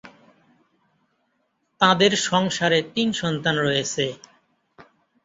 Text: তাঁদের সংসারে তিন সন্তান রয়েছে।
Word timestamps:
তাঁদের 1.81 2.11
সংসারে 2.27 2.79
তিন 2.93 3.07
সন্তান 3.11 3.55
রয়েছে। 3.57 4.05